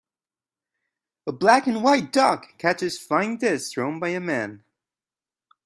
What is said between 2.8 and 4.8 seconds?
flying discs thrown by a man.